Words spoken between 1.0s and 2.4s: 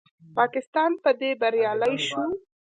په دې بریالی شو